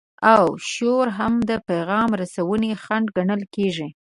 او 0.33 0.45
شور 0.71 1.07
هم 1.17 1.33
د 1.49 1.51
پیغام 1.67 2.09
رسونې 2.21 2.71
خنډ 2.83 3.07
ګڼل 3.17 3.41
کیږي. 3.55 3.87